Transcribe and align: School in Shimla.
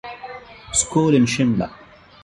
School 0.73 1.13
in 1.13 1.25
Shimla. 1.27 1.69